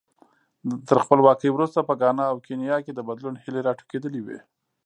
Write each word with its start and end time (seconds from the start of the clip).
تر 0.87 0.97
خپلواکۍ 1.03 1.49
وروسته 1.51 1.79
په 1.87 1.93
ګانا 2.01 2.25
او 2.31 2.37
کینیا 2.45 2.77
کې 2.85 2.91
د 2.93 2.99
بدلون 3.09 3.35
هیلې 3.43 3.61
راټوکېدلې 3.67 4.21
وې. 4.23 4.39